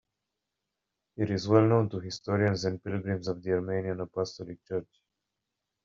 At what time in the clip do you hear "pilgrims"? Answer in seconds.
2.83-3.27